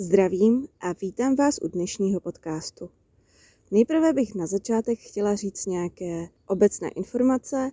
Zdravím 0.00 0.68
a 0.80 0.92
vítám 0.92 1.36
vás 1.36 1.58
u 1.62 1.68
dnešního 1.68 2.20
podcastu. 2.20 2.90
Nejprve 3.70 4.12
bych 4.12 4.34
na 4.34 4.46
začátek 4.46 4.98
chtěla 4.98 5.34
říct 5.34 5.66
nějaké 5.66 6.28
obecné 6.46 6.88
informace 6.88 7.70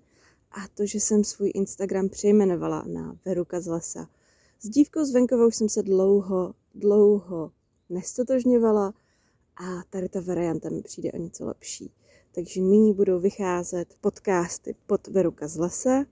a 0.52 0.68
to, 0.74 0.86
že 0.86 1.00
jsem 1.00 1.24
svůj 1.24 1.52
Instagram 1.56 2.10
přejmenovala 2.10 2.84
na 2.88 3.18
Veruka 3.26 3.62
z 3.62 3.68
lesa. 3.68 4.10
S 4.60 4.70
dívkou 4.70 5.06
z 5.06 5.12
venkovou 5.12 5.52
jsem 5.52 5.70
se 5.70 5.84
dlouho, 5.84 6.54
dlouho 6.76 7.52
nestotožňovala 7.90 8.94
a 9.56 9.84
tady 9.90 10.10
ta 10.10 10.22
varianta 10.22 10.70
mi 10.70 10.82
přijde 10.82 11.12
o 11.12 11.18
něco 11.18 11.46
lepší. 11.46 11.92
Takže 12.32 12.62
nyní 12.62 12.94
budou 12.94 13.20
vycházet 13.20 13.96
podcasty 14.02 14.76
pod 14.88 15.08
Veruka 15.08 15.48
z 15.48 15.58
lesa 15.58 16.06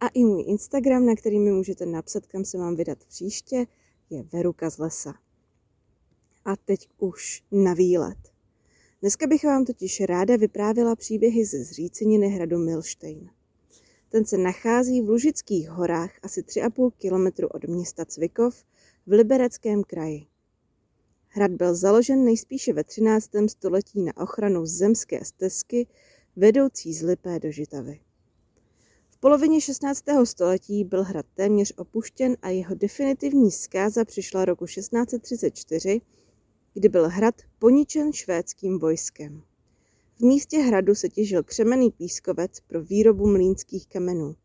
a 0.00 0.08
i 0.08 0.24
můj 0.24 0.44
Instagram, 0.46 1.06
na 1.06 1.14
který 1.14 1.38
mi 1.38 1.52
můžete 1.52 1.86
napsat, 1.86 2.26
kam 2.26 2.44
se 2.44 2.58
mám 2.58 2.76
vydat 2.76 2.98
příště, 3.04 3.66
je 4.10 4.22
Veruka 4.22 4.70
z 4.70 4.78
lesa. 4.78 5.14
A 6.44 6.56
teď 6.56 6.88
už 6.98 7.42
na 7.52 7.74
výlet. 7.74 8.18
Dneska 9.00 9.26
bych 9.26 9.44
vám 9.44 9.64
totiž 9.64 10.00
ráda 10.00 10.36
vyprávěla 10.36 10.96
příběhy 10.96 11.44
ze 11.44 11.64
zříceniny 11.64 12.28
hradu 12.28 12.58
Milštejn. 12.58 13.30
Ten 14.08 14.24
se 14.24 14.38
nachází 14.38 15.02
v 15.02 15.08
Lužických 15.08 15.70
horách 15.70 16.10
asi 16.22 16.42
3,5 16.42 16.90
kilometru 16.98 17.48
od 17.48 17.64
města 17.64 18.04
Cvikov 18.04 18.64
v 19.06 19.12
Libereckém 19.12 19.82
kraji. 19.82 20.26
Hrad 21.28 21.50
byl 21.50 21.74
založen 21.74 22.24
nejspíše 22.24 22.72
ve 22.72 22.84
13. 22.84 23.30
století 23.46 24.02
na 24.02 24.16
ochranu 24.16 24.66
zemské 24.66 25.24
stezky 25.24 25.86
vedoucí 26.36 26.94
z 26.94 27.02
Lipé 27.02 27.40
do 27.40 27.50
Žitavy. 27.50 28.00
V 29.10 29.18
polovině 29.18 29.60
16. 29.60 30.04
století 30.24 30.84
byl 30.84 31.04
hrad 31.04 31.26
téměř 31.34 31.72
opuštěn 31.76 32.36
a 32.42 32.48
jeho 32.48 32.74
definitivní 32.74 33.50
zkáza 33.50 34.04
přišla 34.04 34.44
roku 34.44 34.66
1634, 34.66 36.00
kdy 36.74 36.88
byl 36.88 37.08
hrad 37.08 37.34
poničen 37.58 38.12
švédským 38.12 38.78
vojskem. 38.78 39.42
V 40.16 40.20
místě 40.20 40.58
hradu 40.58 40.94
se 40.94 41.08
těžil 41.08 41.42
křemený 41.42 41.90
pískovec 41.90 42.60
pro 42.60 42.82
výrobu 42.82 43.26
mlínských 43.26 43.86
kamenů. 43.88 44.36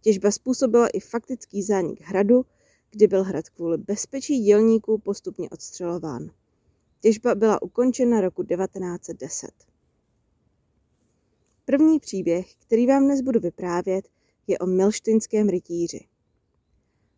Těžba 0.00 0.30
způsobila 0.30 0.88
i 0.88 1.00
faktický 1.00 1.62
zánik 1.62 2.00
hradu, 2.00 2.46
kdy 2.90 3.06
byl 3.06 3.24
hrad 3.24 3.48
kvůli 3.48 3.78
bezpečí 3.78 4.38
dělníků 4.38 4.98
postupně 4.98 5.50
odstřelován. 5.50 6.30
Těžba 7.00 7.34
byla 7.34 7.62
ukončena 7.62 8.20
roku 8.20 8.44
1910. 8.44 9.50
První 11.64 12.00
příběh, 12.00 12.54
který 12.54 12.86
vám 12.86 13.04
dnes 13.04 13.20
budu 13.20 13.40
vyprávět, 13.40 14.08
je 14.46 14.58
o 14.58 14.66
milštinském 14.66 15.48
rytíři. 15.48 16.06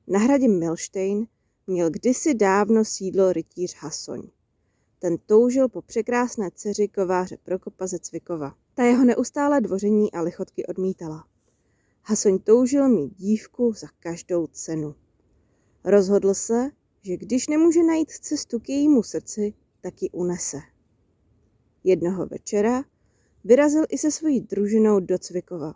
Na 0.07 0.19
hradě 0.19 0.49
Milštejn 0.49 1.27
měl 1.67 1.91
kdysi 1.91 2.35
dávno 2.35 2.85
sídlo 2.85 3.33
rytíř 3.33 3.77
Hasoň. 3.79 4.23
Ten 5.03 5.19
toužil 5.19 5.69
po 5.69 5.83
překrásné 5.83 6.51
dceři 6.55 6.89
kováře 6.89 7.37
Prokopa 7.43 7.87
ze 7.87 7.99
Cvikova. 7.99 8.55
Ta 8.75 8.85
jeho 8.85 9.05
neustále 9.05 9.61
dvoření 9.61 10.13
a 10.13 10.21
lichotky 10.21 10.67
odmítala. 10.67 11.25
Hasoň 12.03 12.39
toužil 12.39 12.89
mít 12.89 13.17
dívku 13.17 13.73
za 13.73 13.87
každou 14.01 14.47
cenu. 14.47 14.95
Rozhodl 15.85 16.35
se, 16.35 16.71
že 17.03 17.17
když 17.17 17.49
nemůže 17.49 17.83
najít 17.83 18.11
cestu 18.11 18.59
k 18.59 18.69
jejímu 18.69 19.03
srdci, 19.03 19.55
tak 19.81 20.03
ji 20.03 20.11
unese. 20.11 20.59
Jednoho 21.85 22.27
večera 22.27 22.85
vyrazil 23.45 23.85
i 23.89 23.99
se 23.99 24.11
svojí 24.11 24.41
družinou 24.41 25.01
do 25.01 25.19
Cvikova. 25.19 25.75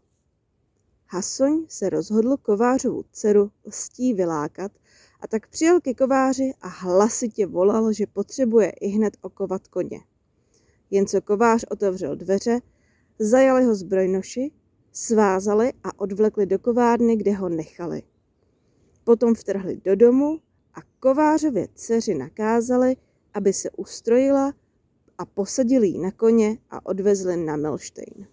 Hasoň 1.06 1.66
se 1.68 1.90
rozhodl 1.90 2.36
kovářovu 2.36 3.04
dceru 3.12 3.50
lstí 3.64 4.14
vylákat 4.14 4.72
a 5.24 5.26
tak 5.26 5.48
přijel 5.48 5.80
ke 5.80 5.94
kováři 5.94 6.52
a 6.60 6.68
hlasitě 6.68 7.46
volal, 7.46 7.92
že 7.92 8.06
potřebuje 8.06 8.70
i 8.70 8.88
hned 8.88 9.16
okovat 9.20 9.68
koně. 9.68 10.00
Jen 10.90 11.06
co 11.06 11.20
kovář 11.20 11.64
otevřel 11.70 12.16
dveře, 12.16 12.60
zajali 13.18 13.64
ho 13.64 13.74
zbrojnoši, 13.74 14.50
svázali 14.92 15.72
a 15.84 16.00
odvlekli 16.00 16.46
do 16.46 16.58
kovárny, 16.58 17.16
kde 17.16 17.32
ho 17.32 17.48
nechali. 17.48 18.02
Potom 19.04 19.34
vtrhli 19.34 19.80
do 19.84 19.96
domu 19.96 20.40
a 20.74 20.78
kovářově 21.00 21.68
dceři 21.74 22.14
nakázali, 22.14 22.96
aby 23.34 23.52
se 23.52 23.70
ustrojila 23.70 24.54
a 25.18 25.24
posadili 25.24 25.88
ji 25.88 25.98
na 25.98 26.10
koně 26.10 26.58
a 26.70 26.86
odvezli 26.86 27.36
na 27.36 27.56
Milštejn. 27.56 28.26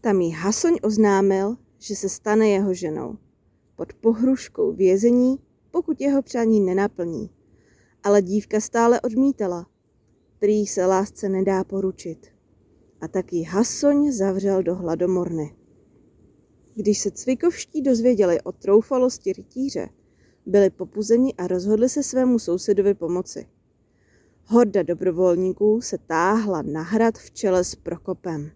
Tam 0.00 0.20
jí 0.20 0.30
Hasoň 0.30 0.76
oznámil, 0.82 1.56
že 1.78 1.96
se 1.96 2.08
stane 2.08 2.48
jeho 2.48 2.74
ženou. 2.74 3.18
Pod 3.76 3.92
pohruškou 3.92 4.72
vězení 4.72 5.45
pokud 5.76 6.00
jeho 6.00 6.22
přání 6.22 6.60
nenaplní. 6.60 7.30
Ale 8.02 8.22
dívka 8.22 8.60
stále 8.60 9.00
odmítala. 9.00 9.66
Prý 10.38 10.66
se 10.66 10.86
lásce 10.86 11.28
nedá 11.28 11.64
poručit. 11.64 12.26
A 13.00 13.08
tak 13.08 13.32
ji 13.32 13.42
Hasoň 13.42 14.12
zavřel 14.12 14.62
do 14.62 14.74
hladomorny. 14.74 15.56
Když 16.74 16.98
se 16.98 17.10
cvikovští 17.10 17.82
dozvěděli 17.82 18.40
o 18.40 18.52
troufalosti 18.52 19.32
rytíře, 19.32 19.88
byli 20.46 20.70
popuzeni 20.70 21.34
a 21.34 21.46
rozhodli 21.46 21.88
se 21.88 22.02
svému 22.02 22.38
sousedovi 22.38 22.94
pomoci. 22.94 23.46
Horda 24.44 24.82
dobrovolníků 24.82 25.80
se 25.80 25.98
táhla 26.06 26.62
na 26.62 26.82
hrad 26.82 27.18
v 27.18 27.30
čele 27.30 27.64
s 27.64 27.74
Prokopem. 27.74 28.50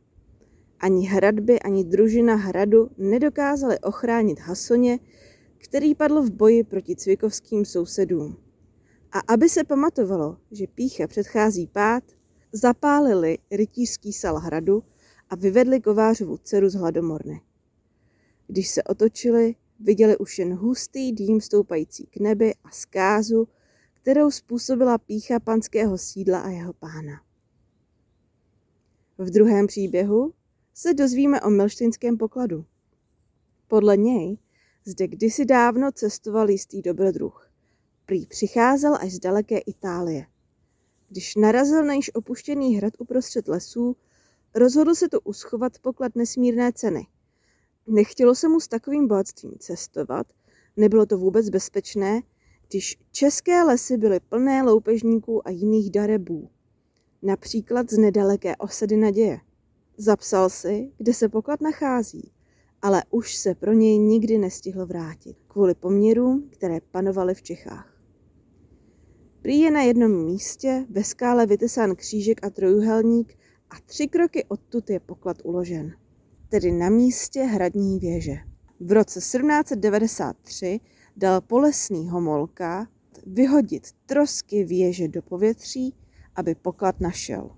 Ani 0.79 1.07
hradby, 1.07 1.61
ani 1.61 1.85
družina 1.85 2.35
hradu 2.35 2.91
nedokázali 2.99 3.79
ochránit 3.79 4.41
Hasoně 4.41 4.99
který 5.63 5.95
padl 5.95 6.23
v 6.23 6.31
boji 6.31 6.65
proti 6.65 6.97
cvikovským 6.97 7.65
sousedům. 7.65 8.37
A 9.13 9.19
aby 9.33 9.49
se 9.49 9.65
pamatovalo, 9.65 10.37
že 10.51 10.67
pícha 10.67 11.07
předchází 11.07 11.67
pád, 11.67 12.05
zapálili 12.53 13.39
rytířský 13.51 14.13
sal 14.13 14.39
hradu 14.39 14.83
a 15.31 15.37
vyvedli 15.37 15.81
kovářovu 15.81 16.39
dceru 16.39 16.69
z 16.69 16.75
hladomorny. 16.75 17.41
Když 18.47 18.69
se 18.69 18.83
otočili, 18.83 19.55
viděli 19.81 20.19
už 20.19 20.39
jen 20.39 20.55
hustý 20.55 21.13
dým 21.13 21.41
stoupající 21.41 22.07
k 22.07 22.17
nebi 22.17 22.55
a 22.65 22.71
zkázu, 22.71 23.49
kterou 23.93 24.31
způsobila 24.31 24.99
pícha 24.99 25.41
panského 25.41 25.99
sídla 25.99 26.41
a 26.41 26.49
jeho 26.49 26.73
pána. 26.73 27.23
V 29.19 29.31
druhém 29.31 29.67
příběhu 29.67 30.33
se 30.75 30.95
dozvíme 30.95 31.41
o 31.41 31.51
milštinském 31.51 32.19
pokladu. 32.19 32.65
Podle 33.69 33.97
něj 33.97 34.39
zde 34.85 35.09
kdysi 35.09 35.45
dávno 35.45 35.93
cestoval 35.93 36.51
jistý 36.51 36.83
dobrodruh. 36.83 37.51
Prý 38.07 38.27
přicházel 38.27 38.95
až 38.95 39.13
z 39.13 39.19
daleké 39.19 39.59
Itálie. 39.59 40.27
Když 41.09 41.37
narazil 41.37 41.85
na 41.85 41.95
již 41.95 42.11
opuštěný 42.15 42.77
hrad 42.77 42.93
uprostřed 42.99 43.49
lesů, 43.49 43.97
rozhodl 44.55 44.95
se 44.95 45.09
to 45.09 45.21
uschovat 45.21 45.79
poklad 45.79 46.17
nesmírné 46.17 46.73
ceny. 46.73 47.07
Nechtělo 47.87 48.35
se 48.35 48.49
mu 48.49 48.61
s 48.61 48.69
takovým 48.69 49.09
bohatstvím 49.09 49.53
cestovat, 49.59 50.27
nebylo 50.77 51.07
to 51.07 51.19
vůbec 51.19 51.49
bezpečné, 51.49 52.21
když 52.69 52.99
české 53.13 53.63
lesy 53.63 53.97
byly 53.97 54.21
plné 54.21 54.63
loupežníků 54.63 55.49
a 55.49 55.51
jiných 55.51 55.91
darebů. 55.91 56.51
Například 57.23 57.91
z 57.91 57.99
nedaleké 57.99 58.57
osady 58.57 58.97
naděje. 58.97 59.41
Zapsal 59.97 60.51
si, 60.51 60.93
kde 60.99 61.15
se 61.15 61.29
poklad 61.29 61.61
nachází 61.61 62.33
ale 62.83 63.03
už 63.11 63.37
se 63.37 63.55
pro 63.55 63.73
něj 63.73 63.99
nikdy 63.99 64.39
nestihlo 64.39 64.87
vrátit 64.87 65.37
kvůli 65.49 65.75
poměrům, 65.75 66.49
které 66.53 66.81
panovaly 66.91 67.35
v 67.35 67.43
Čechách. 67.43 68.01
Prý 69.43 69.61
je 69.61 69.71
na 69.71 69.83
jednom 69.83 70.25
místě 70.25 70.87
ve 70.91 71.05
skále 71.05 71.47
vytesán 71.47 71.97
křížek 71.97 72.45
a 72.45 72.51
trojuhelník 72.51 73.39
a 73.71 73.75
tři 73.87 74.09
kroky 74.09 74.45
odtud 74.45 74.91
je 74.91 75.01
poklad 75.01 75.37
uložen, 75.45 75.93
tedy 76.49 76.73
na 76.73 76.91
místě 76.91 77.43
hradní 77.43 77.99
věže. 77.99 78.37
V 78.81 78.93
roce 78.93 79.21
1793 79.21 80.81
dal 81.17 81.41
polesný 81.41 82.09
homolka 82.09 82.89
vyhodit 83.27 83.89
trosky 84.07 84.65
věže 84.65 85.09
do 85.09 85.23
povětří, 85.23 85.95
aby 86.37 86.55
poklad 86.55 87.01
našel. 87.01 87.51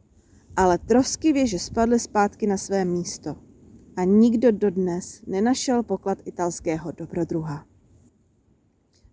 Ale 0.57 0.79
trosky 0.79 1.33
věže 1.33 1.59
spadly 1.59 2.01
zpátky 2.01 2.47
na 2.47 2.57
své 2.57 2.85
místo 2.85 3.52
a 3.97 4.05
nikdo 4.05 4.53
dodnes 4.53 5.23
nenašel 5.27 5.83
poklad 5.83 6.19
italského 6.25 6.93
dobrodruha. 6.93 7.67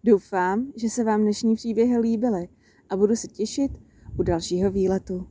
Doufám, 0.03 0.71
že 0.75 0.89
se 0.89 1.03
vám 1.03 1.21
dnešní 1.21 1.55
příběhy 1.55 1.97
líbily 1.97 2.47
a 2.89 2.97
budu 2.97 3.15
se 3.15 3.27
těšit 3.27 3.71
u 4.19 4.23
dalšího 4.23 4.71
výletu. 4.71 5.27